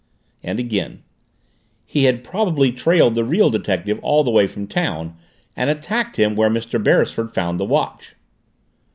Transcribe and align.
And 0.43 0.59
again: 0.59 1.03
"He 1.85 2.05
had 2.05 2.23
probably 2.23 2.71
trailed 2.71 3.13
the 3.13 3.23
real 3.23 3.51
detective 3.51 3.99
all 4.01 4.23
the 4.23 4.31
way 4.31 4.47
from 4.47 4.65
town 4.65 5.15
and 5.55 5.69
attacked 5.69 6.15
him 6.17 6.33
where 6.35 6.49
Mr. 6.49 6.83
Beresford 6.83 7.35
found 7.35 7.59
the 7.59 7.65
watch." 7.65 8.15